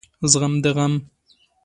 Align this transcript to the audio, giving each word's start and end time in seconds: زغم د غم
زغم 0.31 0.53
د 0.63 0.67
غم 0.77 0.93